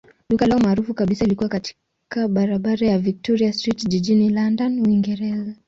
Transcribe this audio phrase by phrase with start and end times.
[0.29, 5.53] Duka lao maarufu kabisa lilikuwa katika barabara ya Victoria Street jijini London, Uingereza.